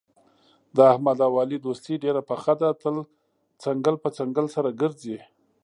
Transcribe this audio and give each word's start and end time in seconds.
د 0.75 0.77
احمد 0.91 1.17
او 1.27 1.33
علي 1.41 1.57
دوستي 1.65 1.95
ډېره 2.03 2.21
پخه 2.29 2.53
ده، 2.61 2.69
تل 2.81 2.95
څنګل 3.63 3.95
په 4.03 4.09
څنګل 4.17 4.45
سره 4.55 4.69
ګرځي. 4.81 5.17